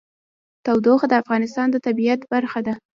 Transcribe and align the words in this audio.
تودوخه 0.65 1.07
د 1.09 1.13
افغانستان 1.21 1.67
د 1.71 1.75
طبیعت 1.85 2.21
برخه 2.33 2.59
ده. 2.67 2.73